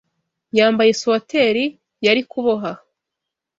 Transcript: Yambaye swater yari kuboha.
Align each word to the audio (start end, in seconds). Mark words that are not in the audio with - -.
Yambaye 0.57 0.91
swater 0.99 1.55
yari 2.05 2.21
kuboha. 2.31 2.71